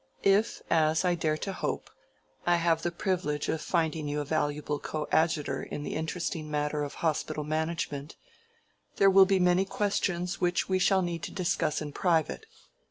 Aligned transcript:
"If, 0.23 0.63
as 0.67 1.05
I 1.05 1.13
dare 1.13 1.37
to 1.37 1.53
hope, 1.53 1.87
I 2.47 2.55
have 2.55 2.81
the 2.81 2.89
privilege 2.89 3.47
of 3.49 3.61
finding 3.61 4.07
you 4.07 4.19
a 4.19 4.25
valuable 4.25 4.79
coadjutor 4.79 5.61
in 5.61 5.83
the 5.83 5.93
interesting 5.93 6.49
matter 6.49 6.81
of 6.81 6.95
hospital 7.05 7.43
management, 7.43 8.15
there 8.95 9.11
will 9.11 9.27
be 9.27 9.37
many 9.39 9.63
questions 9.63 10.41
which 10.41 10.67
we 10.67 10.79
shall 10.79 11.03
need 11.03 11.21
to 11.21 11.31
discuss 11.31 11.83
in 11.83 11.91
private. 11.91 12.47